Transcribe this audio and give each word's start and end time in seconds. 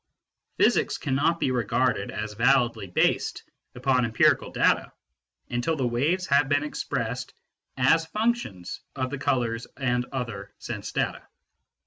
Physics 0.57 0.97
cannot 0.97 1.39
be 1.39 1.51
regarded 1.51 2.09
as 2.09 2.33
validly 2.33 2.87
based 2.87 3.43
upon 3.75 4.03
empirical 4.03 4.49
data 4.51 4.91
until 5.51 5.75
the 5.75 5.85
waves 5.85 6.25
have 6.25 6.49
been 6.49 6.63
expressed 6.63 7.35
as 7.77 8.07
functions 8.07 8.81
of 8.95 9.11
the 9.11 9.19
colours 9.19 9.67
and 9.77 10.05
other 10.05 10.55
sense 10.57 10.91
data. 10.91 11.27